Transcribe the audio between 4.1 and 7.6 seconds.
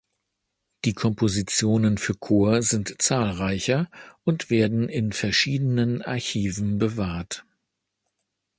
und werden in verschiedenen Archiven bewahrt.